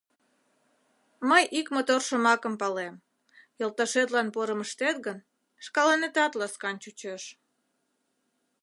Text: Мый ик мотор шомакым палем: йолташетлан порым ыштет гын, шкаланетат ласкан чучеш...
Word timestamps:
Мый 1.29 1.43
ик 1.59 1.67
мотор 1.75 2.01
шомакым 2.07 2.53
палем: 2.61 2.95
йолташетлан 3.59 4.27
порым 4.35 4.59
ыштет 4.65 4.97
гын, 5.05 5.17
шкаланетат 5.65 6.31
ласкан 6.39 6.75
чучеш... 6.83 7.23